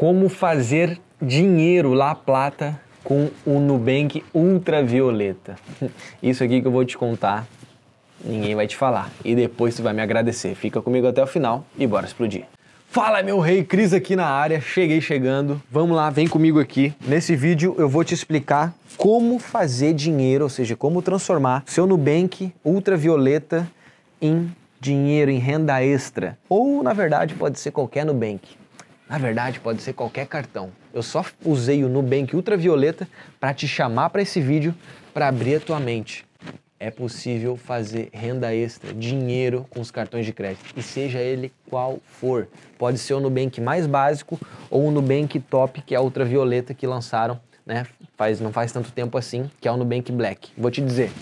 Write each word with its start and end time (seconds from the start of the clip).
como 0.00 0.30
fazer 0.30 0.98
dinheiro 1.20 1.92
lá 1.92 2.14
plata 2.14 2.80
com 3.04 3.28
o 3.44 3.60
Nubank 3.60 4.24
Ultravioleta. 4.32 5.56
Isso 6.22 6.42
aqui 6.42 6.62
que 6.62 6.66
eu 6.66 6.72
vou 6.72 6.86
te 6.86 6.96
contar, 6.96 7.46
ninguém 8.24 8.54
vai 8.54 8.66
te 8.66 8.78
falar. 8.78 9.10
E 9.22 9.34
depois 9.34 9.74
você 9.74 9.82
vai 9.82 9.92
me 9.92 10.00
agradecer. 10.00 10.54
Fica 10.54 10.80
comigo 10.80 11.06
até 11.06 11.22
o 11.22 11.26
final 11.26 11.66
e 11.76 11.86
bora 11.86 12.06
explodir. 12.06 12.44
Fala 12.88 13.22
meu 13.22 13.40
rei, 13.40 13.62
Cris 13.62 13.92
aqui 13.92 14.16
na 14.16 14.24
área, 14.24 14.58
cheguei 14.58 15.02
chegando. 15.02 15.60
Vamos 15.70 15.94
lá, 15.94 16.08
vem 16.08 16.26
comigo 16.26 16.58
aqui. 16.58 16.94
Nesse 17.06 17.36
vídeo 17.36 17.74
eu 17.76 17.86
vou 17.86 18.02
te 18.02 18.14
explicar 18.14 18.72
como 18.96 19.38
fazer 19.38 19.92
dinheiro, 19.92 20.44
ou 20.44 20.50
seja, 20.50 20.74
como 20.74 21.02
transformar 21.02 21.62
seu 21.66 21.86
Nubank 21.86 22.50
Ultravioleta 22.64 23.70
em 24.18 24.50
dinheiro, 24.80 25.30
em 25.30 25.38
renda 25.38 25.84
extra. 25.84 26.38
Ou, 26.48 26.82
na 26.82 26.94
verdade, 26.94 27.34
pode 27.34 27.60
ser 27.60 27.70
qualquer 27.70 28.06
Nubank. 28.06 28.59
Na 29.10 29.18
verdade, 29.18 29.58
pode 29.58 29.82
ser 29.82 29.92
qualquer 29.92 30.26
cartão. 30.28 30.70
Eu 30.94 31.02
só 31.02 31.24
usei 31.44 31.82
o 31.82 31.88
Nubank 31.88 32.34
Ultravioleta 32.36 33.08
para 33.40 33.52
te 33.52 33.66
chamar 33.66 34.08
para 34.08 34.22
esse 34.22 34.40
vídeo, 34.40 34.72
para 35.12 35.26
abrir 35.26 35.56
a 35.56 35.60
tua 35.60 35.80
mente 35.80 36.24
é 36.80 36.90
possível 36.90 37.58
fazer 37.58 38.08
renda 38.10 38.54
extra, 38.54 38.94
dinheiro 38.94 39.66
com 39.68 39.82
os 39.82 39.90
cartões 39.90 40.24
de 40.24 40.32
crédito, 40.32 40.64
e 40.74 40.82
seja 40.82 41.18
ele 41.18 41.52
qual 41.68 41.98
for. 42.06 42.48
Pode 42.78 42.98
ser 42.98 43.12
o 43.12 43.20
Nubank 43.20 43.60
mais 43.60 43.86
básico 43.86 44.40
ou 44.70 44.88
o 44.88 44.90
Nubank 44.90 45.38
Top, 45.40 45.82
que 45.82 45.94
é 45.94 45.98
a 45.98 46.00
ultravioleta 46.00 46.72
que 46.72 46.86
lançaram, 46.86 47.38
né? 47.66 47.86
Faz, 48.16 48.40
não 48.40 48.50
faz 48.50 48.72
tanto 48.72 48.90
tempo 48.92 49.18
assim, 49.18 49.50
que 49.60 49.68
é 49.68 49.70
o 49.70 49.76
Nubank 49.76 50.10
Black. 50.10 50.52
Vou 50.56 50.70
te 50.70 50.80
dizer, 50.80 51.12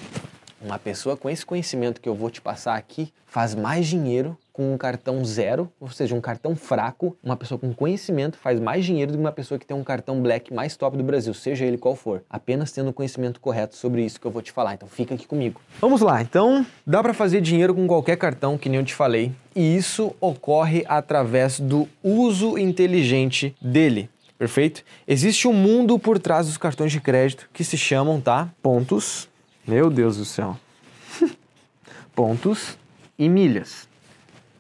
uma 0.62 0.78
pessoa 0.78 1.16
com 1.16 1.28
esse 1.28 1.44
conhecimento 1.44 2.00
que 2.00 2.08
eu 2.08 2.14
vou 2.14 2.30
te 2.30 2.40
passar 2.40 2.76
aqui 2.76 3.12
faz 3.26 3.56
mais 3.56 3.88
dinheiro 3.88 4.38
com 4.58 4.74
um 4.74 4.76
cartão 4.76 5.24
zero, 5.24 5.70
ou 5.78 5.88
seja, 5.88 6.16
um 6.16 6.20
cartão 6.20 6.56
fraco. 6.56 7.16
Uma 7.22 7.36
pessoa 7.36 7.56
com 7.56 7.72
conhecimento 7.72 8.36
faz 8.36 8.58
mais 8.58 8.84
dinheiro 8.84 9.12
do 9.12 9.14
que 9.14 9.20
uma 9.20 9.30
pessoa 9.30 9.56
que 9.56 9.64
tem 9.64 9.76
um 9.76 9.84
cartão 9.84 10.20
black 10.20 10.52
mais 10.52 10.76
top 10.76 10.96
do 10.96 11.04
Brasil, 11.04 11.32
seja 11.32 11.64
ele 11.64 11.78
qual 11.78 11.94
for. 11.94 12.24
Apenas 12.28 12.72
tendo 12.72 12.90
o 12.90 12.92
conhecimento 12.92 13.38
correto 13.38 13.76
sobre 13.76 14.04
isso 14.04 14.20
que 14.20 14.26
eu 14.26 14.32
vou 14.32 14.42
te 14.42 14.50
falar. 14.50 14.74
Então 14.74 14.88
fica 14.88 15.14
aqui 15.14 15.28
comigo. 15.28 15.60
Vamos 15.80 16.00
lá. 16.00 16.20
Então, 16.20 16.66
dá 16.84 17.00
para 17.00 17.14
fazer 17.14 17.40
dinheiro 17.40 17.72
com 17.72 17.86
qualquer 17.86 18.16
cartão, 18.16 18.58
que 18.58 18.68
nem 18.68 18.80
eu 18.80 18.84
te 18.84 18.94
falei, 18.94 19.30
e 19.54 19.76
isso 19.76 20.12
ocorre 20.20 20.84
através 20.88 21.60
do 21.60 21.88
uso 22.02 22.58
inteligente 22.58 23.54
dele. 23.62 24.10
Perfeito? 24.36 24.82
Existe 25.06 25.46
um 25.46 25.52
mundo 25.52 25.98
por 26.00 26.18
trás 26.18 26.46
dos 26.46 26.58
cartões 26.58 26.90
de 26.90 27.00
crédito 27.00 27.48
que 27.52 27.62
se 27.62 27.78
chamam, 27.78 28.20
tá? 28.20 28.48
Pontos 28.60 29.28
meu 29.68 29.90
Deus 29.90 30.16
do 30.16 30.24
céu. 30.24 30.58
Pontos 32.16 32.78
e 33.18 33.28
milhas. 33.28 33.87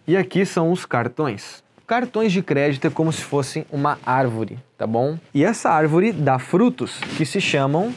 E 0.08 0.16
aqui 0.16 0.46
são 0.46 0.72
os 0.72 0.86
cartões. 0.86 1.62
Cartões 1.86 2.32
de 2.32 2.42
crédito 2.42 2.86
é 2.86 2.90
como 2.90 3.12
se 3.12 3.22
fossem 3.22 3.66
uma 3.70 3.98
árvore, 4.06 4.58
tá 4.78 4.86
bom? 4.86 5.18
E 5.34 5.44
essa 5.44 5.68
árvore 5.68 6.12
dá 6.12 6.38
frutos 6.38 6.98
que 7.18 7.26
se 7.26 7.42
chamam 7.42 7.94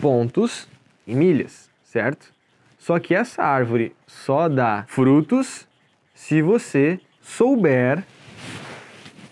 pontos 0.00 0.66
e 1.06 1.14
milhas, 1.14 1.68
certo? 1.82 2.32
Só 2.78 2.98
que 2.98 3.14
essa 3.14 3.42
árvore 3.42 3.94
só 4.06 4.48
dá 4.48 4.86
frutos 4.88 5.68
se 6.14 6.40
você 6.40 6.98
souber 7.20 8.02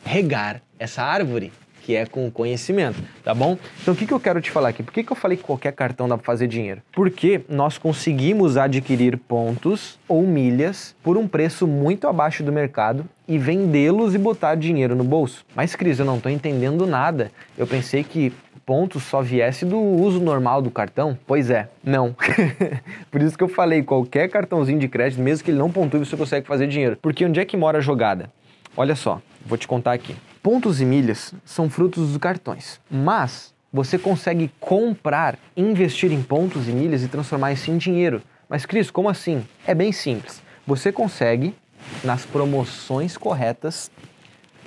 regar 0.05 0.61
essa 0.79 1.03
árvore 1.03 1.51
que 1.83 1.97
é 1.97 2.07
com 2.07 2.31
conhecimento, 2.31 3.03
tá 3.25 3.35
bom? 3.35 3.59
Então 3.81 3.93
o 3.93 3.97
que, 3.97 4.07
que 4.07 4.15
eu 4.15 4.21
quero 4.21 4.41
te 4.41 4.51
falar 4.51 4.69
aqui? 4.69 4.83
Por 4.83 4.93
que, 4.93 5.03
que 5.03 5.13
eu 5.13 5.17
falei 5.17 5.37
que 5.37 5.43
qualquer 5.43 5.73
cartão 5.73 6.09
dá 6.09 6.17
para 6.17 6.25
fazer 6.25 6.47
dinheiro? 6.47 6.81
Porque 6.93 7.43
nós 7.49 7.77
conseguimos 7.77 8.57
adquirir 8.57 9.17
pontos 9.17 9.99
ou 10.09 10.23
milhas 10.23 10.95
por 11.03 11.17
um 11.19 11.27
preço 11.27 11.67
muito 11.67 12.07
abaixo 12.07 12.43
do 12.43 12.53
mercado 12.53 13.05
e 13.27 13.37
vendê-los 13.37 14.15
e 14.15 14.19
botar 14.19 14.55
dinheiro 14.55 14.95
no 14.95 15.05
bolso. 15.05 15.45
Mas 15.55 15.75
Cris, 15.75 15.99
eu 15.99 16.05
não 16.05 16.17
estou 16.17 16.31
entendendo 16.31 16.87
nada. 16.87 17.33
Eu 17.59 17.67
pensei 17.67 18.05
que 18.05 18.33
pontos 18.65 19.03
só 19.03 19.21
viesse 19.21 19.65
do 19.65 19.79
uso 19.79 20.21
normal 20.21 20.63
do 20.63 20.71
cartão? 20.71 21.19
Pois 21.27 21.51
é, 21.51 21.69
não. 21.83 22.15
Por 23.11 23.21
isso 23.21 23.37
que 23.37 23.43
eu 23.43 23.49
falei, 23.49 23.83
qualquer 23.83 24.29
cartãozinho 24.29 24.79
de 24.79 24.89
crédito, 24.89 25.21
mesmo 25.21 25.45
que 25.45 25.51
ele 25.51 25.59
não 25.59 25.71
pontue, 25.71 25.99
você 25.99 26.17
consegue 26.17 26.47
fazer 26.47 26.69
dinheiro. 26.69 26.97
Porque 27.03 27.25
onde 27.25 27.41
é 27.41 27.45
que 27.45 27.57
mora 27.57 27.79
a 27.79 27.81
jogada? 27.81 28.31
Olha 28.77 28.95
só, 28.95 29.21
vou 29.45 29.59
te 29.59 29.67
contar 29.67 29.93
aqui. 29.93 30.15
Pontos 30.43 30.81
e 30.81 30.85
milhas 30.85 31.33
são 31.45 31.71
frutos 31.71 32.09
dos 32.09 32.17
cartões, 32.17 32.81
mas 32.91 33.55
você 33.73 33.97
consegue 33.97 34.51
comprar, 34.59 35.39
investir 35.57 36.11
em 36.11 36.21
pontos 36.21 36.69
e 36.69 36.73
milhas 36.73 37.05
e 37.05 37.09
transformar 37.09 37.53
isso 37.53 37.71
em 37.71 37.79
dinheiro. 37.79 38.21
Mas, 38.49 38.67
Cris, 38.67 38.91
como 38.91 39.09
assim? 39.09 39.47
É 39.65 39.73
bem 39.73 39.93
simples. 39.93 40.43
Você 40.67 40.91
consegue, 40.91 41.55
nas 42.03 42.27
promoções 42.27 43.17
corretas, 43.17 43.89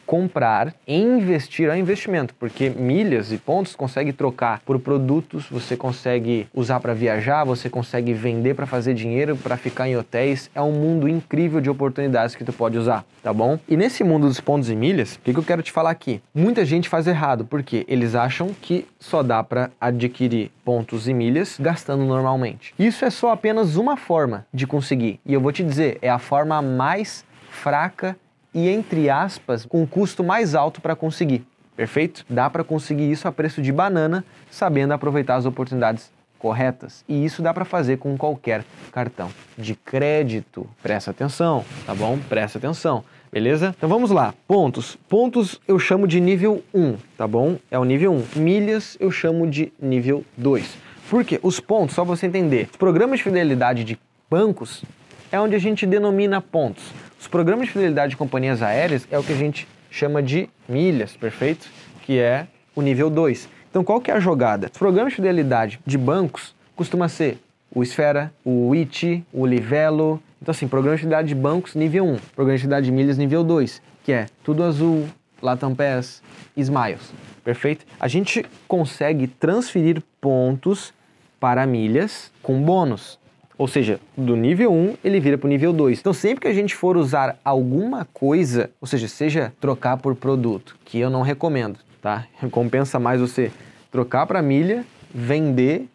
comprar 0.06 0.74
e 0.88 0.96
investir 0.96 1.70
é 1.70 1.78
investimento, 1.78 2.34
porque 2.36 2.70
milhas 2.70 3.32
e 3.32 3.38
pontos 3.38 3.76
consegue 3.76 4.14
trocar 4.14 4.62
por 4.66 4.80
produtos, 4.80 5.48
você 5.50 5.76
consegue 5.76 6.48
usar 6.54 6.80
para 6.80 6.94
viajar, 6.94 7.44
você 7.44 7.70
consegue 7.70 8.14
vender 8.14 8.54
para 8.54 8.66
fazer 8.66 8.94
dinheiro, 8.94 9.36
para 9.36 9.58
ficar 9.58 9.88
em 9.88 9.98
hotéis. 9.98 10.50
É 10.54 10.62
um 10.62 10.72
mundo 10.72 11.08
incrível 11.08 11.60
de 11.60 11.70
oportunidades 11.70 12.36
que 12.36 12.44
tu 12.44 12.54
pode 12.54 12.78
usar, 12.78 13.06
tá 13.24 13.34
bom? 13.34 13.60
E 13.68 13.76
nesse 13.76 14.04
mundo 14.04 14.28
dos 14.28 14.40
pontos 14.40 14.70
e 14.70 14.76
milhas, 14.76 15.16
o 15.16 15.20
que, 15.20 15.34
que 15.34 15.40
eu 15.40 15.44
quero 15.44 15.64
te 15.64 15.72
falar 15.72 15.90
aqui? 15.90 16.22
Muita 16.34 16.64
gente 16.64 16.88
faz 16.90 17.08
errado, 17.08 17.46
porque 17.46 17.86
eles 17.88 18.16
acham 18.16 18.50
que 18.62 18.88
só 19.00 19.24
dá 19.24 19.44
para 19.44 19.72
adquirir 19.80 20.52
pontos 20.64 21.08
e 21.08 21.14
milhas 21.14 21.58
gastando 21.60 22.06
normalmente. 22.06 22.74
Isso 22.78 23.06
é 23.06 23.10
só 23.10 23.32
apenas 23.32 23.76
uma 23.76 23.98
forma 23.98 24.46
de 24.54 24.68
conseguir, 24.68 25.20
e 25.26 25.34
eu 25.34 25.42
vou 25.42 25.52
te 25.52 25.64
dizer, 25.64 25.98
é 26.02 26.10
a 26.10 26.20
forma 26.20 26.62
mais 26.62 27.26
fraca 27.50 28.16
e, 28.56 28.70
entre 28.70 29.10
aspas, 29.10 29.66
com 29.66 29.82
um 29.82 29.86
custo 29.86 30.24
mais 30.24 30.56
alto 30.56 30.80
para 30.80 30.96
conseguir. 30.96 31.46
Perfeito? 31.76 32.26
Dá 32.30 32.50
para 32.50 32.64
conseguir 32.64 33.12
isso 33.12 33.28
a 33.28 33.32
preço 33.32 33.62
de 33.62 33.70
banana, 33.70 34.24
sabendo 34.50 34.94
aproveitar 34.94 35.36
as 35.36 35.46
oportunidades 35.46 36.10
corretas. 36.40 37.04
E 37.08 37.26
isso 37.26 37.42
dá 37.42 37.54
para 37.54 37.66
fazer 37.66 37.98
com 37.98 38.18
qualquer 38.18 38.64
cartão 38.94 39.30
de 39.58 39.76
crédito. 39.76 40.66
Presta 40.82 41.12
atenção, 41.12 41.66
tá 41.86 41.94
bom? 41.94 42.18
Presta 42.30 42.58
atenção. 42.58 43.04
Beleza? 43.30 43.76
Então 43.78 43.90
vamos 43.90 44.12
lá. 44.12 44.34
Pontos. 44.48 44.96
Pontos 45.10 45.60
eu 45.68 45.78
chamo 45.78 46.08
de 46.08 46.22
nível 46.22 46.64
1, 46.74 46.96
tá 47.18 47.28
bom? 47.28 47.58
É 47.70 47.78
o 47.78 47.84
nível 47.84 48.14
1. 48.14 48.40
Milhas 48.40 48.96
eu 48.98 49.12
chamo 49.12 49.46
de 49.46 49.74
nível 49.82 50.24
2. 50.38 50.78
Por 51.10 51.26
quê? 51.26 51.40
Os 51.44 51.60
pontos, 51.60 51.96
só 51.96 52.06
você 52.06 52.28
entender. 52.28 52.70
Os 52.72 52.78
programas 52.78 53.20
de 53.20 53.24
fidelidade 53.24 53.84
de 53.84 54.00
bancos 54.30 54.86
é 55.32 55.40
onde 55.40 55.56
a 55.56 55.60
gente 55.60 55.86
denomina 55.86 56.40
pontos. 56.40 56.86
Os 57.26 57.28
programas 57.28 57.66
de 57.66 57.74
fidelidade 57.74 58.12
de 58.12 58.18
companhias 58.18 58.62
aéreas 58.62 59.08
é 59.10 59.18
o 59.18 59.24
que 59.24 59.34
a 59.34 59.36
gente 59.36 59.68
chama 59.90 60.22
de 60.22 60.48
milhas, 60.70 61.18
perfeito? 61.18 61.68
Que 62.04 62.20
é 62.20 62.46
o 62.76 62.84
nível 62.84 63.10
2. 63.10 63.50
Então, 63.68 63.84
qual 63.84 64.00
que 64.00 64.12
é 64.12 64.14
a 64.14 64.20
jogada? 64.20 64.70
Os 64.72 64.78
programas 64.78 65.12
de 65.12 65.16
fidelidade 65.16 65.80
de 65.84 65.98
bancos 65.98 66.54
costuma 66.76 67.10
ser 67.10 67.40
o 67.74 67.82
Esfera, 67.82 68.32
o 68.46 68.76
IT, 68.76 69.26
o 69.34 69.44
Livelo. 69.44 70.22
Então, 70.40 70.52
assim, 70.52 70.68
programa 70.68 70.98
de 70.98 71.02
fidelidade 71.02 71.28
de 71.30 71.34
bancos 71.34 71.74
nível 71.74 72.06
1, 72.06 72.18
programa 72.36 72.58
de 72.58 72.62
fidelidade 72.62 72.86
de 72.86 72.92
milhas 72.92 73.18
nível 73.18 73.44
2, 73.44 73.82
que 74.04 74.12
é 74.12 74.28
Tudo 74.44 74.64
Azul, 74.64 75.08
Latam 75.42 75.74
Pass, 75.74 76.22
Smiles. 76.56 77.12
Perfeito? 77.44 77.88
A 78.00 78.08
gente 78.08 78.46
consegue 78.68 79.26
transferir 79.26 80.00
pontos 80.22 80.94
para 81.40 81.66
milhas 81.66 82.32
com 82.44 82.62
bônus. 82.62 83.18
Ou 83.58 83.68
seja, 83.68 84.00
do 84.18 84.36
nível 84.36 84.74
1 84.74 84.96
ele 85.04 85.20
vira 85.20 85.38
para 85.38 85.48
o 85.48 85.50
nível 85.50 85.72
2. 85.72 86.00
Então, 86.00 86.14
sempre 86.14 86.42
que 86.42 86.48
a 86.48 86.54
gente 86.54 86.76
for 86.76 86.98
usar 86.98 87.38
alguma 87.44 88.06
coisa, 88.06 88.70
ou 88.82 88.88
seja, 88.88 89.08
seja 89.08 89.54
trocar 89.60 89.98
por 89.98 90.16
produto, 90.16 90.78
que 90.84 91.00
eu 91.00 91.10
não 91.10 91.22
recomendo, 91.22 91.80
tá? 92.02 92.26
Compensa 92.52 93.00
mais 93.00 93.22
você 93.22 93.52
trocar 93.92 94.26
para 94.26 94.42
milha, 94.42 94.86
vender 95.14 95.88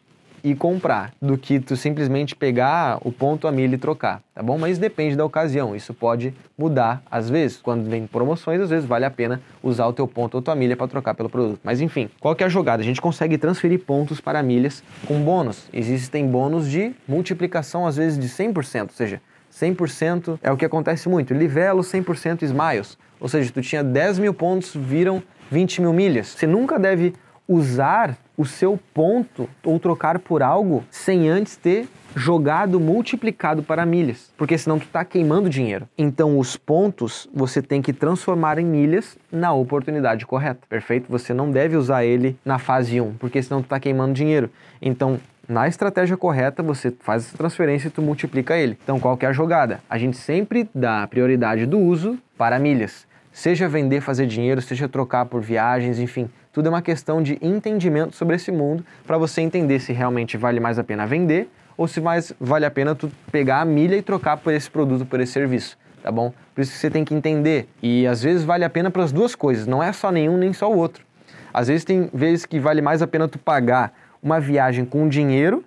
e 0.42 0.54
comprar 0.54 1.12
do 1.20 1.36
que 1.36 1.60
tu 1.60 1.76
simplesmente 1.76 2.34
pegar 2.34 2.98
o 3.02 3.12
ponto 3.12 3.46
a 3.46 3.52
milha 3.52 3.74
e 3.74 3.78
trocar, 3.78 4.22
tá 4.34 4.42
bom? 4.42 4.58
Mas 4.58 4.78
depende 4.78 5.16
da 5.16 5.24
ocasião, 5.24 5.74
isso 5.74 5.92
pode 5.94 6.34
mudar 6.56 7.02
às 7.10 7.28
vezes. 7.28 7.58
Quando 7.58 7.88
vem 7.88 8.06
promoções, 8.06 8.60
às 8.60 8.70
vezes 8.70 8.84
vale 8.84 9.04
a 9.04 9.10
pena 9.10 9.40
usar 9.62 9.86
o 9.86 9.92
teu 9.92 10.06
ponto 10.06 10.34
ou 10.34 10.42
tua 10.42 10.54
milha 10.54 10.76
para 10.76 10.88
trocar 10.88 11.14
pelo 11.14 11.28
produto. 11.28 11.60
Mas 11.62 11.80
enfim, 11.80 12.10
qual 12.20 12.34
que 12.34 12.42
é 12.42 12.46
a 12.46 12.50
jogada? 12.50 12.82
A 12.82 12.86
gente 12.86 13.00
consegue 13.00 13.36
transferir 13.38 13.80
pontos 13.80 14.20
para 14.20 14.42
milhas 14.42 14.82
com 15.06 15.20
bônus. 15.22 15.68
Existem 15.72 16.26
bônus 16.26 16.68
de 16.68 16.94
multiplicação 17.06 17.86
às 17.86 17.96
vezes 17.96 18.18
de 18.18 18.28
100%, 18.28 18.82
ou 18.82 18.88
seja, 18.90 19.20
100% 19.52 20.38
é 20.42 20.50
o 20.50 20.56
que 20.56 20.64
acontece 20.64 21.08
muito. 21.08 21.34
Livelo 21.34 21.82
100% 21.82 22.42
Smiles, 22.42 22.96
ou 23.18 23.28
seja, 23.28 23.50
tu 23.52 23.60
tinha 23.60 23.82
10 23.82 24.18
mil 24.18 24.32
pontos, 24.32 24.74
viram 24.74 25.22
20 25.50 25.82
mil 25.82 25.92
milhas. 25.92 26.28
Você 26.28 26.46
nunca 26.46 26.78
deve 26.78 27.14
usar 27.48 28.16
o 28.40 28.46
seu 28.46 28.80
ponto 28.94 29.46
ou 29.62 29.78
trocar 29.78 30.18
por 30.18 30.42
algo 30.42 30.82
sem 30.90 31.28
antes 31.28 31.56
ter 31.56 31.86
jogado 32.16 32.80
multiplicado 32.80 33.62
para 33.62 33.84
milhas, 33.84 34.32
porque 34.36 34.56
senão 34.56 34.78
tu 34.78 34.86
está 34.86 35.04
queimando 35.04 35.50
dinheiro. 35.50 35.86
Então 35.96 36.38
os 36.38 36.56
pontos 36.56 37.28
você 37.34 37.60
tem 37.60 37.82
que 37.82 37.92
transformar 37.92 38.58
em 38.58 38.64
milhas 38.64 39.18
na 39.30 39.52
oportunidade 39.52 40.24
correta, 40.24 40.60
perfeito? 40.68 41.06
Você 41.10 41.34
não 41.34 41.50
deve 41.50 41.76
usar 41.76 42.02
ele 42.02 42.36
na 42.42 42.58
fase 42.58 42.98
1, 42.98 43.12
porque 43.14 43.42
senão 43.42 43.60
tu 43.60 43.66
está 43.66 43.78
queimando 43.78 44.14
dinheiro. 44.14 44.50
Então 44.80 45.20
na 45.46 45.68
estratégia 45.68 46.16
correta, 46.16 46.62
você 46.62 46.92
faz 47.00 47.26
essa 47.26 47.36
transferência 47.36 47.88
e 47.88 47.90
tu 47.90 48.00
multiplica 48.00 48.56
ele. 48.56 48.78
Então, 48.84 49.00
qual 49.00 49.16
que 49.16 49.26
é 49.26 49.28
a 49.28 49.32
jogada? 49.32 49.80
A 49.90 49.98
gente 49.98 50.16
sempre 50.16 50.70
dá 50.72 51.04
prioridade 51.08 51.66
do 51.66 51.76
uso 51.76 52.16
para 52.38 52.56
milhas 52.56 53.04
Seja 53.40 53.66
vender, 53.66 54.02
fazer 54.02 54.26
dinheiro, 54.26 54.60
seja 54.60 54.86
trocar 54.86 55.24
por 55.24 55.40
viagens, 55.40 55.98
enfim, 55.98 56.28
tudo 56.52 56.66
é 56.66 56.68
uma 56.68 56.82
questão 56.82 57.22
de 57.22 57.38
entendimento 57.40 58.14
sobre 58.14 58.36
esse 58.36 58.52
mundo 58.52 58.84
para 59.06 59.16
você 59.16 59.40
entender 59.40 59.80
se 59.80 59.94
realmente 59.94 60.36
vale 60.36 60.60
mais 60.60 60.78
a 60.78 60.84
pena 60.84 61.06
vender 61.06 61.48
ou 61.74 61.88
se 61.88 62.02
mais 62.02 62.34
vale 62.38 62.66
a 62.66 62.70
pena 62.70 62.94
tu 62.94 63.10
pegar 63.32 63.62
a 63.62 63.64
milha 63.64 63.96
e 63.96 64.02
trocar 64.02 64.36
por 64.36 64.52
esse 64.52 64.70
produto, 64.70 65.06
por 65.06 65.20
esse 65.20 65.32
serviço, 65.32 65.78
tá 66.02 66.12
bom? 66.12 66.34
Por 66.54 66.60
isso 66.60 66.72
que 66.72 66.76
você 66.76 66.90
tem 66.90 67.02
que 67.02 67.14
entender. 67.14 67.66
E 67.82 68.06
às 68.06 68.22
vezes 68.22 68.44
vale 68.44 68.62
a 68.62 68.68
pena 68.68 68.90
para 68.90 69.04
as 69.04 69.10
duas 69.10 69.34
coisas, 69.34 69.66
não 69.66 69.82
é 69.82 69.90
só 69.90 70.12
nenhum 70.12 70.36
nem 70.36 70.52
só 70.52 70.70
o 70.70 70.76
outro. 70.76 71.02
Às 71.50 71.68
vezes 71.68 71.82
tem 71.82 72.10
vezes 72.12 72.44
que 72.44 72.60
vale 72.60 72.82
mais 72.82 73.00
a 73.00 73.06
pena 73.06 73.26
tu 73.26 73.38
pagar 73.38 73.94
uma 74.22 74.38
viagem 74.38 74.84
com 74.84 75.08
dinheiro 75.08 75.64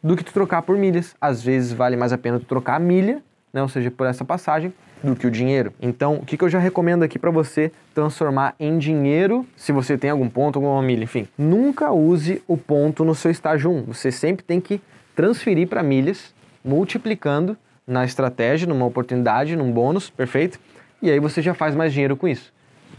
do 0.00 0.16
que 0.16 0.22
tu 0.22 0.32
trocar 0.32 0.62
por 0.62 0.78
milhas. 0.78 1.16
Às 1.20 1.42
vezes 1.42 1.72
vale 1.72 1.96
mais 1.96 2.12
a 2.12 2.18
pena 2.18 2.38
tu 2.38 2.46
trocar 2.46 2.76
a 2.76 2.78
milha, 2.78 3.20
né, 3.52 3.62
ou 3.62 3.68
seja, 3.68 3.90
por 3.90 4.06
essa 4.06 4.24
passagem, 4.24 4.72
do 5.02 5.14
que 5.14 5.26
o 5.26 5.30
dinheiro. 5.30 5.72
Então, 5.80 6.14
o 6.14 6.24
que, 6.24 6.36
que 6.36 6.44
eu 6.44 6.48
já 6.48 6.58
recomendo 6.58 7.02
aqui 7.02 7.18
para 7.18 7.30
você 7.30 7.70
transformar 7.94 8.54
em 8.58 8.78
dinheiro, 8.78 9.46
se 9.56 9.72
você 9.72 9.96
tem 9.96 10.10
algum 10.10 10.28
ponto, 10.28 10.56
alguma 10.56 10.82
milha, 10.82 11.04
enfim. 11.04 11.28
Nunca 11.36 11.92
use 11.92 12.42
o 12.46 12.56
ponto 12.56 13.04
no 13.04 13.14
seu 13.14 13.30
estágio 13.30 13.70
1. 13.70 13.84
Você 13.84 14.10
sempre 14.10 14.44
tem 14.44 14.60
que 14.60 14.80
transferir 15.14 15.68
para 15.68 15.82
milhas, 15.82 16.34
multiplicando 16.64 17.56
na 17.86 18.04
estratégia, 18.04 18.66
numa 18.66 18.84
oportunidade, 18.84 19.56
num 19.56 19.70
bônus, 19.70 20.10
perfeito? 20.10 20.58
E 21.00 21.10
aí 21.10 21.20
você 21.20 21.40
já 21.40 21.54
faz 21.54 21.74
mais 21.74 21.92
dinheiro 21.92 22.16
com 22.16 22.26
isso. 22.26 22.52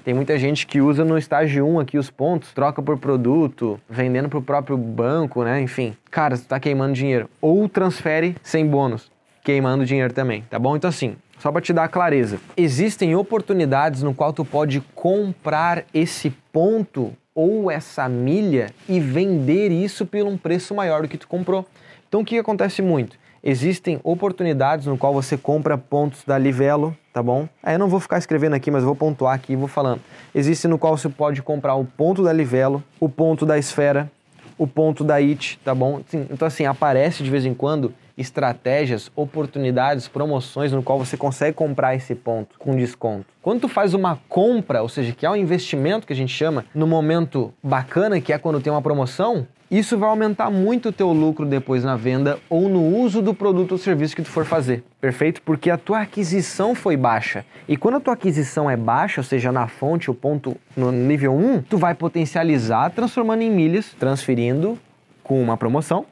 Tem 0.08 0.14
muita 0.14 0.40
gente 0.40 0.66
que 0.66 0.80
usa 0.80 1.04
no 1.04 1.18
estágio 1.18 1.68
1 1.68 1.82
aqui 1.82 1.98
os 1.98 2.10
pontos, 2.10 2.54
troca 2.54 2.82
por 2.82 2.98
produto, 2.98 3.78
vendendo 3.90 4.30
para 4.30 4.40
o 4.40 4.42
próprio 4.42 4.78
banco, 4.78 5.44
né? 5.44 5.60
Enfim, 5.60 5.98
cara, 6.10 6.38
você 6.38 6.44
está 6.44 6.58
queimando 6.60 6.94
dinheiro. 6.94 7.30
Ou 7.42 7.68
transfere 7.68 8.34
sem 8.42 8.66
bônus, 8.66 9.12
queimando 9.44 9.86
dinheiro 9.86 10.14
também, 10.14 10.46
tá 10.50 10.58
bom? 10.58 10.78
Então 10.78 10.90
assim, 10.90 11.18
só 11.40 11.52
para 11.52 11.62
te 11.62 11.72
dar 11.72 11.88
clareza, 11.88 12.40
existem 12.56 13.16
oportunidades 13.16 14.04
no 14.04 14.14
qual 14.14 14.34
tu 14.34 14.44
pode 14.44 14.82
comprar 14.96 15.86
esse 15.94 16.32
ponto 16.52 17.14
ou 17.34 17.70
essa 17.70 18.10
milha 18.10 18.72
e 18.90 19.00
vender 19.00 19.72
isso 19.72 20.06
por 20.06 20.26
um 20.26 20.38
preço 20.38 20.74
maior 20.74 21.04
do 21.04 21.08
que 21.08 21.18
tu 21.18 21.28
comprou. 21.28 21.66
Então 22.08 22.22
o 22.22 22.26
que 22.26 22.40
acontece 22.40 22.82
muito? 22.82 23.18
Existem 23.44 24.00
oportunidades 24.04 24.88
no 24.88 24.98
qual 24.98 25.14
você 25.14 25.38
compra 25.38 25.78
pontos 25.78 26.24
da 26.26 26.38
Livelo, 26.38 26.98
tá 27.14 27.22
bom? 27.22 27.48
Aí 27.62 27.76
eu 27.76 27.80
não 27.80 27.88
vou 27.88 28.00
ficar 28.00 28.18
escrevendo 28.18 28.56
aqui, 28.56 28.72
mas 28.72 28.84
vou 28.84 28.96
pontuar 28.96 29.36
aqui 29.36 29.54
e 29.54 29.56
vou 29.56 29.68
falando. 29.68 30.02
Existe 30.34 30.68
no 30.68 30.80
qual 30.80 30.98
você 30.98 31.08
pode 31.08 31.42
comprar 31.44 31.76
o 31.76 31.86
ponto 31.86 32.24
da 32.24 32.34
Livelo, 32.34 32.84
o 33.00 33.08
ponto 33.08 33.46
da 33.46 33.58
Esfera, 33.58 34.12
o 34.58 34.66
ponto 34.66 35.04
da 35.04 35.18
IT, 35.18 35.60
tá 35.64 35.76
bom? 35.76 36.02
Então 36.12 36.48
assim, 36.48 36.66
aparece 36.66 37.24
de 37.24 37.30
vez 37.30 37.46
em 37.46 37.54
quando 37.54 37.94
estratégias, 38.18 39.12
oportunidades, 39.16 40.08
promoções 40.08 40.72
no 40.72 40.82
qual 40.82 40.98
você 40.98 41.16
consegue 41.16 41.56
comprar 41.56 41.96
esse 41.96 42.16
ponto 42.16 42.58
com 42.58 42.76
desconto. 42.76 43.28
Quando 43.42 43.62
tu 43.62 43.68
faz 43.68 43.94
uma 43.94 44.20
compra, 44.28 44.82
ou 44.82 44.90
seja, 44.90 45.14
que 45.14 45.26
é 45.26 45.30
um 45.30 45.36
investimento 45.36 46.08
que 46.08 46.14
a 46.14 46.16
gente 46.16 46.34
chama, 46.34 46.66
no 46.74 46.88
momento 46.88 47.54
bacana, 47.62 48.20
que 48.20 48.34
é 48.34 48.38
quando 48.38 48.60
tem 48.60 48.72
uma 48.72 48.82
promoção, 48.82 49.48
isso 49.70 49.98
vai 49.98 50.08
aumentar 50.08 50.50
muito 50.50 50.90
o 50.90 50.92
teu 50.94 51.12
lucro 51.12 51.46
depois 51.46 51.84
na 51.84 51.98
venda 51.98 52.40
ou 52.50 52.70
no 52.70 52.82
uso 52.82 53.22
do 53.22 53.34
produto 53.34 53.74
ou 53.74 53.78
serviço 53.78 54.16
que 54.16 54.22
tu 54.22 54.30
for 54.30 54.46
fazer, 54.46 54.82
perfeito? 55.02 55.42
Porque 55.42 55.70
a 55.70 55.78
tua 55.78 56.00
aquisição 56.02 56.74
foi 56.74 56.96
baixa. 56.96 57.46
E 57.68 57.76
quando 57.76 57.96
a 57.96 58.00
tua 58.00 58.14
aquisição 58.14 58.70
é 58.70 58.78
baixa, 58.78 59.20
ou 59.20 59.26
seja, 59.26 59.52
na 59.52 59.68
fonte, 59.68 60.10
o 60.10 60.14
ponto 60.14 60.56
no 60.76 60.90
nível 60.90 61.36
1, 61.36 61.64
tu 61.64 61.78
vai 61.78 61.94
potencializar 61.94 62.92
transformando 62.92 63.42
em 63.42 63.52
milhas, 63.52 63.94
transferindo 64.00 64.80
com 65.22 65.42
uma 65.42 65.58
promoção, 65.58 66.06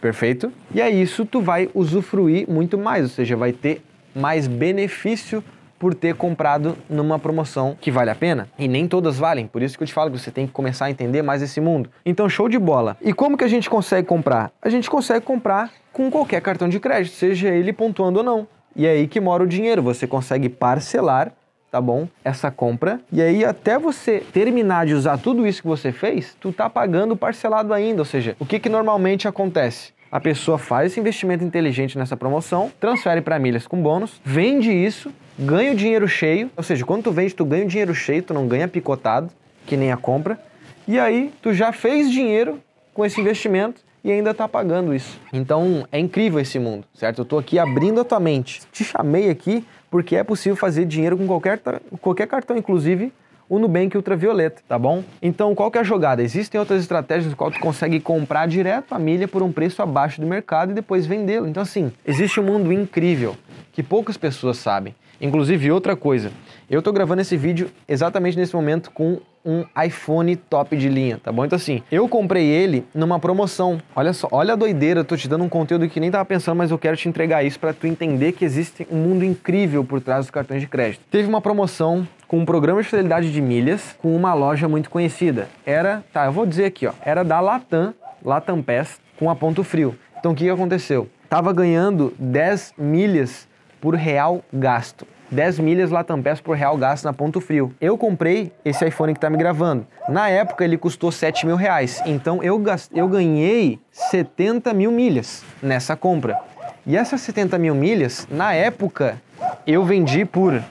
perfeito? 0.00 0.52
E 0.74 0.80
é 0.80 0.90
isso 0.90 1.24
tu 1.24 1.40
vai 1.40 1.68
usufruir 1.74 2.48
muito 2.48 2.76
mais, 2.78 3.04
ou 3.04 3.08
seja, 3.10 3.36
vai 3.36 3.52
ter 3.52 3.82
mais 4.14 4.46
benefício 4.46 5.42
por 5.78 5.94
ter 5.94 6.14
comprado 6.14 6.76
numa 6.88 7.18
promoção 7.18 7.76
que 7.80 7.90
vale 7.90 8.10
a 8.10 8.14
pena. 8.14 8.48
E 8.58 8.66
nem 8.66 8.88
todas 8.88 9.18
valem, 9.18 9.46
por 9.46 9.62
isso 9.62 9.76
que 9.76 9.82
eu 9.82 9.86
te 9.86 9.92
falo 9.92 10.10
que 10.10 10.18
você 10.18 10.30
tem 10.30 10.46
que 10.46 10.52
começar 10.52 10.86
a 10.86 10.90
entender 10.90 11.22
mais 11.22 11.42
esse 11.42 11.60
mundo. 11.60 11.90
Então, 12.04 12.28
show 12.28 12.48
de 12.48 12.58
bola. 12.58 12.96
E 13.02 13.12
como 13.12 13.36
que 13.36 13.44
a 13.44 13.48
gente 13.48 13.68
consegue 13.68 14.06
comprar? 14.06 14.50
A 14.62 14.68
gente 14.68 14.88
consegue 14.88 15.24
comprar 15.24 15.70
com 15.92 16.10
qualquer 16.10 16.40
cartão 16.40 16.68
de 16.68 16.80
crédito, 16.80 17.14
seja 17.14 17.48
ele 17.48 17.72
pontuando 17.72 18.18
ou 18.18 18.24
não. 18.24 18.48
E 18.74 18.86
é 18.86 18.90
aí 18.90 19.06
que 19.06 19.20
mora 19.20 19.42
o 19.42 19.46
dinheiro, 19.46 19.82
você 19.82 20.06
consegue 20.06 20.48
parcelar 20.48 21.32
tá 21.70 21.80
bom? 21.80 22.08
Essa 22.24 22.50
compra. 22.50 23.00
E 23.12 23.20
aí, 23.20 23.44
até 23.44 23.78
você 23.78 24.22
terminar 24.32 24.86
de 24.86 24.94
usar 24.94 25.18
tudo 25.18 25.46
isso 25.46 25.62
que 25.62 25.68
você 25.68 25.92
fez, 25.92 26.36
tu 26.40 26.52
tá 26.52 26.70
pagando 26.70 27.16
parcelado 27.16 27.72
ainda. 27.72 28.02
Ou 28.02 28.06
seja, 28.06 28.36
o 28.38 28.46
que, 28.46 28.58
que 28.58 28.68
normalmente 28.68 29.28
acontece? 29.28 29.94
A 30.10 30.20
pessoa 30.20 30.56
faz 30.56 30.92
esse 30.92 31.00
investimento 31.00 31.44
inteligente 31.44 31.98
nessa 31.98 32.16
promoção, 32.16 32.70
transfere 32.80 33.20
para 33.20 33.38
milhas 33.38 33.66
com 33.66 33.82
bônus, 33.82 34.20
vende 34.24 34.70
isso, 34.70 35.12
ganha 35.38 35.72
o 35.72 35.74
dinheiro 35.74 36.06
cheio, 36.06 36.50
ou 36.56 36.62
seja, 36.62 36.84
quando 36.84 37.04
tu 37.04 37.12
vende, 37.12 37.34
tu 37.34 37.44
ganha 37.44 37.64
o 37.64 37.68
dinheiro 37.68 37.94
cheio, 37.94 38.22
tu 38.22 38.32
não 38.32 38.46
ganha 38.46 38.68
picotado, 38.68 39.30
que 39.66 39.76
nem 39.76 39.90
a 39.90 39.96
compra, 39.96 40.38
e 40.86 40.98
aí 40.98 41.32
tu 41.42 41.52
já 41.52 41.72
fez 41.72 42.10
dinheiro 42.10 42.60
com 42.94 43.04
esse 43.04 43.20
investimento 43.20 43.82
e 44.06 44.12
ainda 44.12 44.30
está 44.30 44.46
pagando 44.46 44.94
isso. 44.94 45.20
Então 45.32 45.86
é 45.90 45.98
incrível 45.98 46.38
esse 46.38 46.60
mundo, 46.60 46.86
certo? 46.94 47.18
Eu 47.18 47.22
estou 47.24 47.40
aqui 47.40 47.58
abrindo 47.58 48.00
a 48.00 48.04
tua 48.04 48.20
mente. 48.20 48.62
Te 48.70 48.84
chamei 48.84 49.28
aqui 49.28 49.66
porque 49.96 50.14
é 50.14 50.22
possível 50.22 50.54
fazer 50.54 50.84
dinheiro 50.84 51.16
com 51.16 51.26
qualquer, 51.26 51.58
qualquer 52.02 52.26
cartão, 52.26 52.54
inclusive 52.54 53.10
o 53.48 53.58
Nubank 53.58 53.96
Ultravioleta, 53.96 54.60
tá 54.68 54.78
bom? 54.78 55.02
Então, 55.22 55.54
qual 55.54 55.70
que 55.70 55.78
é 55.78 55.80
a 55.80 55.84
jogada? 55.84 56.22
Existem 56.22 56.60
outras 56.60 56.82
estratégias 56.82 57.30
no 57.30 57.36
qual 57.36 57.50
tu 57.50 57.58
consegue 57.60 57.98
comprar 57.98 58.46
direto 58.46 58.94
a 58.94 58.98
milha 58.98 59.26
por 59.26 59.42
um 59.42 59.50
preço 59.50 59.80
abaixo 59.80 60.20
do 60.20 60.26
mercado 60.26 60.72
e 60.72 60.74
depois 60.74 61.06
vendê-lo. 61.06 61.48
Então, 61.48 61.62
assim, 61.62 61.90
existe 62.04 62.38
um 62.40 62.42
mundo 62.42 62.70
incrível 62.70 63.36
que 63.76 63.82
poucas 63.82 64.16
pessoas 64.16 64.56
sabem. 64.56 64.94
Inclusive, 65.20 65.70
outra 65.70 65.94
coisa, 65.94 66.32
eu 66.68 66.80
tô 66.80 66.90
gravando 66.94 67.20
esse 67.20 67.36
vídeo 67.36 67.70
exatamente 67.86 68.34
nesse 68.34 68.56
momento 68.56 68.90
com 68.90 69.20
um 69.44 69.66
iPhone 69.84 70.34
top 70.34 70.74
de 70.78 70.88
linha, 70.88 71.20
tá 71.22 71.30
bom? 71.30 71.44
Então 71.44 71.56
assim, 71.56 71.82
eu 71.92 72.08
comprei 72.08 72.46
ele 72.46 72.86
numa 72.94 73.20
promoção. 73.20 73.78
Olha 73.94 74.14
só, 74.14 74.28
olha 74.32 74.54
a 74.54 74.56
doideira, 74.56 75.00
eu 75.00 75.04
tô 75.04 75.14
te 75.14 75.28
dando 75.28 75.44
um 75.44 75.48
conteúdo 75.48 75.86
que 75.90 76.00
nem 76.00 76.10
tava 76.10 76.24
pensando, 76.24 76.56
mas 76.56 76.70
eu 76.70 76.78
quero 76.78 76.96
te 76.96 77.06
entregar 77.06 77.44
isso 77.44 77.60
para 77.60 77.74
tu 77.74 77.86
entender 77.86 78.32
que 78.32 78.46
existe 78.46 78.86
um 78.90 78.96
mundo 78.96 79.26
incrível 79.26 79.84
por 79.84 80.00
trás 80.00 80.24
dos 80.24 80.30
cartões 80.30 80.62
de 80.62 80.66
crédito. 80.66 81.02
Teve 81.10 81.28
uma 81.28 81.42
promoção 81.42 82.08
com 82.26 82.38
um 82.38 82.46
programa 82.46 82.82
de 82.82 82.88
fidelidade 82.88 83.30
de 83.30 83.42
milhas 83.42 83.94
com 84.00 84.16
uma 84.16 84.32
loja 84.32 84.66
muito 84.66 84.88
conhecida. 84.88 85.50
Era, 85.66 86.02
tá, 86.14 86.24
eu 86.24 86.32
vou 86.32 86.46
dizer 86.46 86.64
aqui, 86.64 86.86
ó, 86.86 86.94
era 87.02 87.22
da 87.22 87.40
Latam, 87.40 87.92
Latam 88.24 88.62
Pass 88.62 88.98
com 89.18 89.28
a 89.28 89.36
Ponto 89.36 89.62
Frio. 89.62 89.94
Então 90.18 90.32
o 90.32 90.34
que 90.34 90.48
aconteceu? 90.48 91.10
Tava 91.28 91.52
ganhando 91.52 92.14
10 92.18 92.72
milhas 92.78 93.46
por 93.80 93.94
real 93.94 94.42
gasto. 94.52 95.06
10 95.30 95.58
milhas 95.58 95.90
Latam 95.90 96.22
Pass 96.22 96.40
por 96.40 96.56
real 96.56 96.76
gasto 96.76 97.04
na 97.04 97.12
Ponto 97.12 97.40
Frio. 97.40 97.74
Eu 97.80 97.98
comprei 97.98 98.52
esse 98.64 98.86
iPhone 98.86 99.12
que 99.12 99.18
está 99.18 99.28
me 99.28 99.36
gravando. 99.36 99.84
Na 100.08 100.28
época 100.28 100.62
ele 100.64 100.78
custou 100.78 101.10
7 101.10 101.44
mil 101.46 101.56
reais. 101.56 102.00
Então 102.06 102.40
eu, 102.42 102.62
eu 102.94 103.08
ganhei 103.08 103.80
70 103.90 104.72
mil 104.72 104.92
milhas 104.92 105.44
nessa 105.60 105.96
compra. 105.96 106.38
E 106.86 106.96
essas 106.96 107.20
70 107.22 107.58
mil 107.58 107.74
milhas, 107.74 108.28
na 108.30 108.54
época, 108.54 109.20
eu 109.66 109.84
vendi 109.84 110.24
por 110.24 110.62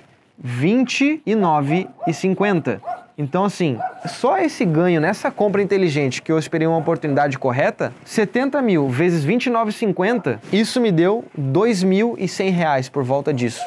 29,50. 0.42 2.80
Então, 3.18 3.46
assim, 3.46 3.78
só 4.08 4.38
esse 4.38 4.66
ganho 4.66 5.00
nessa 5.00 5.32
compra 5.32 5.62
inteligente 5.62 6.22
que 6.22 6.32
eu 6.32 6.38
esperei 6.38 6.68
uma 6.68 6.78
oportunidade 6.78 7.40
correta, 7.40 7.94
70 8.04 8.62
mil 8.62 8.90
vezes 8.90 9.26
29,50, 9.26 10.40
isso 10.52 10.82
me 10.82 10.92
deu 10.92 11.24
2.100 11.40 12.52
reais 12.52 12.90
por 12.90 13.04
volta 13.04 13.34
disso. 13.34 13.64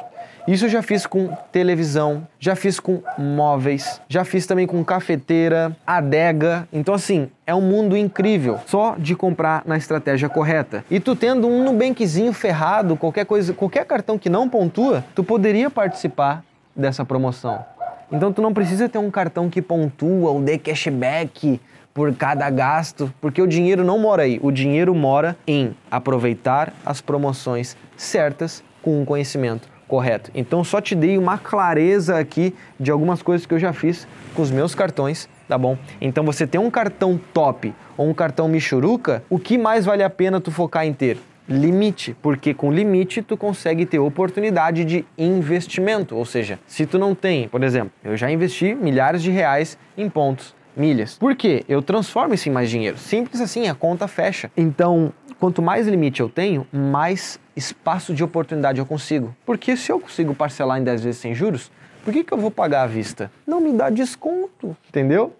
Isso 0.47 0.64
eu 0.64 0.69
já 0.71 0.81
fiz 0.81 1.07
com 1.07 1.28
televisão, 1.52 2.26
já 2.38 2.57
fiz 2.57 2.81
com 2.81 3.02
móveis, 3.19 4.00
já 4.09 4.25
fiz 4.25 4.47
também 4.47 4.67
com 4.67 4.83
cafeteira, 4.83 5.76
adega. 5.87 6.67
Então, 6.73 6.95
assim, 6.95 7.31
é 7.47 7.55
um 7.55 7.61
mundo 7.61 7.95
incrível 7.95 8.59
só 8.67 8.97
de 8.99 9.14
comprar 9.14 9.62
na 9.67 9.76
estratégia 9.76 10.26
correta. 10.26 10.85
E 10.90 11.00
tu 11.00 11.14
tendo 11.14 11.47
um 11.47 11.64
Nubankzinho 11.64 12.33
ferrado, 12.33 12.97
qualquer 12.97 13.26
coisa, 13.26 13.52
qualquer 13.52 13.85
cartão 13.85 14.19
que 14.19 14.31
não 14.31 14.49
pontua, 14.49 15.05
tu 15.14 15.23
poderia 15.23 15.69
participar 15.69 16.43
dessa 16.75 17.05
promoção. 17.05 17.62
Então 18.11 18.33
tu 18.33 18.41
não 18.41 18.55
precisa 18.55 18.88
ter 18.88 18.99
um 18.99 19.11
cartão 19.11 19.50
que 19.50 19.61
pontua 19.61 20.31
ou 20.31 20.41
dê 20.41 20.57
cashback 20.57 21.61
por 21.93 22.15
cada 22.15 22.49
gasto, 22.49 23.12
porque 23.21 23.43
o 23.43 23.47
dinheiro 23.47 23.85
não 23.85 23.99
mora 23.99 24.23
aí. 24.23 24.38
O 24.43 24.50
dinheiro 24.50 24.95
mora 24.95 25.37
em 25.47 25.75
aproveitar 25.91 26.73
as 26.87 27.00
promoções 27.00 27.77
certas 27.97 28.62
com 28.81 29.03
um 29.03 29.05
conhecimento 29.05 29.69
correto. 29.87 30.31
Então 30.35 30.62
só 30.62 30.81
te 30.81 30.95
dei 30.95 31.19
uma 31.19 31.38
clareza 31.38 32.19
aqui 32.19 32.55
de 32.79 32.91
algumas 32.91 33.23
coisas 33.23 33.47
que 33.47 33.55
eu 33.55 33.59
já 33.59 33.73
fiz 33.73 34.07
com 34.35 34.43
os 34.43 34.50
meus 34.50 34.75
cartões, 34.75 35.29
tá 35.49 35.59
bom? 35.59 35.77
Então 36.00 36.25
você 36.25 36.47
tem 36.47 36.61
um 36.61 36.71
cartão 36.71 37.19
top 37.35 37.75
ou 37.97 38.09
um 38.09 38.15
cartão 38.15 38.47
Michuruca, 38.49 39.25
o 39.29 39.38
que 39.38 39.59
mais 39.59 39.85
vale 39.85 40.03
a 40.03 40.11
pena 40.11 40.41
tu 40.41 40.50
focar 40.50 40.87
em 40.87 40.93
ter? 40.93 41.19
Limite, 41.49 42.14
porque 42.21 42.52
com 42.52 42.71
limite 42.71 43.23
tu 43.23 43.37
consegue 43.37 43.87
ter 43.87 43.99
oportunidade 43.99 44.85
de 44.85 45.05
investimento, 45.17 46.14
ou 46.14 46.25
seja, 46.25 46.59
se 46.67 46.85
tu 46.85 46.99
não 46.99 47.14
tem, 47.14 47.49
por 47.49 47.64
exemplo, 47.64 47.93
eu 48.05 48.17
já 48.17 48.31
investi 48.31 48.75
milhares 48.75 49.23
de 49.23 49.31
reais 49.31 49.78
em 49.97 50.11
pontos, 50.11 50.55
milhas. 50.76 51.17
Por 51.17 51.35
quê? 51.35 51.64
Eu 51.69 51.81
transformo 51.83 52.35
isso 52.35 52.49
em 52.49 52.52
mais 52.52 52.69
dinheiro. 52.69 52.99
Simples 52.99 53.40
assim, 53.40 53.67
a 53.67 53.75
conta 53.75 54.07
fecha. 54.07 54.50
Então, 54.57 55.12
quanto 55.40 55.62
mais 55.62 55.88
limite 55.88 56.21
eu 56.21 56.28
tenho, 56.28 56.67
mais 56.71 57.40
espaço 57.57 58.14
de 58.14 58.23
oportunidade 58.23 58.78
eu 58.78 58.87
consigo. 58.87 59.35
Porque 59.45 59.76
se 59.76 59.90
eu 59.90 59.99
consigo 59.99 60.35
parcelar 60.35 60.78
em 60.78 60.85
10 60.85 61.02
vezes 61.02 61.21
sem 61.21 61.35
juros, 61.35 61.71
Por 62.05 62.12
que, 62.12 62.25
que 62.25 62.33
eu 62.33 62.38
vou 62.38 62.50
pagar 62.50 62.85
à 62.85 62.87
vista? 62.87 63.31
Não 63.47 63.61
me 63.61 63.71
dá 63.71 63.90
desconto, 63.90 64.75
entendeu? 64.88 65.35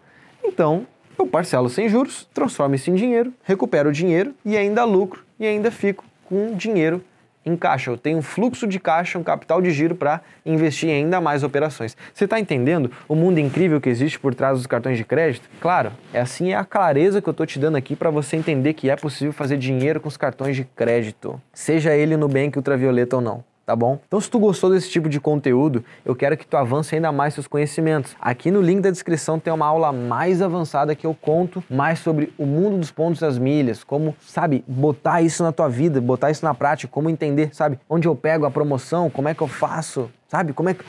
Então, 0.45 0.87
eu 1.19 1.27
parcelo 1.27 1.71
sem 1.71 1.89
juros, 1.89 2.29
transformo 2.35 2.75
isso 2.75 2.91
em 2.91 2.95
dinheiro, 2.95 3.33
recupero 3.43 3.89
o 3.89 3.93
dinheiro 3.93 4.35
e 4.45 4.55
ainda 4.55 4.85
lucro 4.85 5.25
e 5.39 5.47
ainda 5.47 5.71
fico 5.71 6.05
com 6.25 6.55
dinheiro 6.55 7.03
em 7.45 7.57
caixa. 7.57 7.91
Eu 7.91 7.97
tenho 7.97 8.19
um 8.19 8.23
fluxo 8.23 8.67
de 8.67 8.79
caixa, 8.79 9.19
um 9.19 9.23
capital 9.23 9.61
de 9.61 9.71
giro 9.71 9.95
para 9.95 10.21
investir 10.45 10.89
em 10.89 11.05
ainda 11.05 11.21
mais 11.21 11.43
operações. 11.43 11.97
Você 12.13 12.25
está 12.25 12.39
entendendo 12.39 12.91
o 13.09 13.15
mundo 13.15 13.39
incrível 13.39 13.81
que 13.81 13.89
existe 13.89 14.19
por 14.19 14.35
trás 14.35 14.59
dos 14.59 14.67
cartões 14.67 14.97
de 14.97 15.05
crédito? 15.05 15.49
Claro, 15.61 15.93
é 16.13 16.21
assim 16.21 16.53
é 16.53 16.57
a 16.57 16.65
clareza 16.65 17.23
que 17.23 17.29
eu 17.29 17.33
estou 17.33 17.47
te 17.47 17.59
dando 17.59 17.77
aqui 17.77 17.97
para 17.97 18.11
você 18.11 18.37
entender 18.37 18.75
que 18.75 18.91
é 18.91 18.97
possível 18.97 19.33
fazer 19.33 19.57
dinheiro 19.57 20.01
com 20.01 20.09
os 20.09 20.17
cartões 20.17 20.57
de 20.57 20.65
crédito, 20.65 21.41
seja 21.53 21.95
ele 21.95 22.17
no 22.17 22.29
Nubank 22.29 22.57
Ultravioleta 22.57 23.17
ou 23.17 23.23
não 23.23 23.48
tá 23.69 23.77
bom? 23.77 24.01
Então 24.07 24.19
se 24.19 24.31
tu 24.31 24.39
gostou 24.39 24.71
desse 24.71 24.89
tipo 24.89 25.11
de 25.11 25.21
conteúdo, 25.21 25.85
eu 26.03 26.17
quero 26.17 26.39
que 26.39 26.47
tu 26.47 26.57
avance 26.57 26.95
ainda 26.95 27.13
mais 27.13 27.35
seus 27.35 27.47
conhecimentos. 27.47 28.17
Aqui 28.19 28.51
no 28.51 28.63
link 28.63 28.81
da 28.81 28.91
descrição 28.91 29.39
tem 29.39 29.53
uma 29.53 29.67
aula 29.67 29.93
mais 29.93 30.41
avançada 30.41 30.95
que 30.95 31.07
eu 31.07 31.15
conto 31.15 31.63
mais 31.69 31.99
sobre 31.99 32.33
o 32.39 32.47
mundo 32.47 32.79
dos 32.79 32.91
pontos 32.91 33.21
das 33.21 33.37
milhas, 33.37 33.85
como, 33.85 34.17
sabe, 34.27 34.65
botar 34.67 35.21
isso 35.21 35.43
na 35.43 35.53
tua 35.53 35.69
vida, 35.69 36.01
botar 36.01 36.31
isso 36.31 36.43
na 36.47 36.55
prática, 36.55 36.91
como 36.91 37.11
entender, 37.11 37.55
sabe, 37.55 37.79
onde 37.91 38.09
eu 38.09 38.17
pego 38.17 38.47
a 38.47 38.51
promoção, 38.51 39.11
como 39.11 39.29
é 39.29 39.35
que 39.35 39.43
eu 39.43 39.49
faço, 39.49 40.09
sabe, 40.29 40.55
como 40.55 40.71
é 40.71 40.73
que 40.73 40.83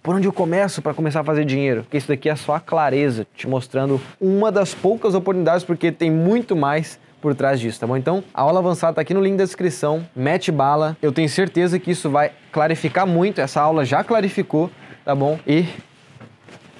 por 0.00 0.14
onde 0.14 0.28
eu 0.28 0.32
começo 0.32 0.80
para 0.80 0.94
começar 0.94 1.20
a 1.20 1.24
fazer 1.24 1.44
dinheiro? 1.44 1.82
Porque 1.82 1.96
isso 1.96 2.08
daqui 2.08 2.28
é 2.28 2.36
só 2.36 2.54
a 2.54 2.60
clareza, 2.60 3.26
te 3.34 3.48
mostrando 3.48 4.00
uma 4.20 4.52
das 4.52 4.72
poucas 4.72 5.16
oportunidades, 5.16 5.64
porque 5.64 5.90
tem 5.90 6.12
muito 6.12 6.54
mais 6.54 6.98
por 7.20 7.34
trás 7.34 7.60
disso, 7.60 7.78
tá 7.78 7.86
bom? 7.86 7.96
Então, 7.96 8.24
a 8.32 8.42
aula 8.42 8.60
avançada 8.60 8.94
tá 8.94 9.00
aqui 9.00 9.14
no 9.14 9.20
link 9.20 9.36
da 9.36 9.44
descrição, 9.44 10.06
mete 10.14 10.50
bala. 10.50 10.96
Eu 11.00 11.12
tenho 11.12 11.28
certeza 11.28 11.78
que 11.78 11.90
isso 11.90 12.10
vai 12.10 12.32
clarificar 12.50 13.06
muito, 13.06 13.40
essa 13.40 13.60
aula 13.60 13.84
já 13.84 14.02
clarificou, 14.02 14.70
tá 15.04 15.14
bom? 15.14 15.38
E 15.46 15.66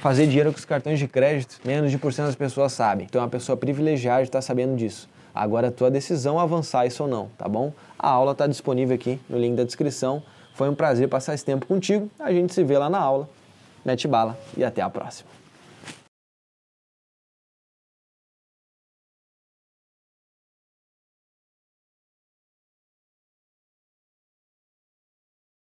fazer 0.01 0.27
dinheiro 0.27 0.51
com 0.51 0.59
os 0.59 0.65
cartões 0.65 0.99
de 0.99 1.07
crédito, 1.07 1.61
menos 1.65 1.91
de 1.91 1.99
por 1.99 2.13
cento 2.13 2.27
das 2.27 2.35
pessoas 2.35 2.73
sabem. 2.73 3.07
Então 3.09 3.21
é 3.21 3.25
uma 3.25 3.31
pessoa 3.31 3.57
privilegiada 3.57 4.23
estar 4.23 4.41
sabendo 4.41 4.75
disso. 4.77 5.09
Agora 5.35 5.69
é 5.69 5.71
tua 5.71 5.91
decisão 5.91 6.39
avançar 6.41 6.87
isso 6.87 7.03
ou 7.03 7.09
não, 7.09 7.29
tá 7.39 7.49
bom? 7.49 7.73
A 7.99 8.09
aula 8.09 8.33
está 8.33 8.47
disponível 8.47 8.95
aqui 8.95 9.21
no 9.29 9.39
link 9.39 9.57
da 9.57 9.65
descrição. 9.65 10.23
Foi 10.55 10.69
um 10.69 10.75
prazer 10.75 11.09
passar 11.09 11.35
esse 11.35 11.45
tempo 11.45 11.67
contigo. 11.67 12.11
A 12.19 12.33
gente 12.33 12.53
se 12.53 12.65
vê 12.65 12.77
lá 12.77 12.91
na 12.91 12.99
aula. 12.99 13.29
Mete 13.85 14.09
bala 14.09 14.39
e 14.57 14.65
até 14.65 14.83
a 14.83 14.91
próxima. 14.91 15.40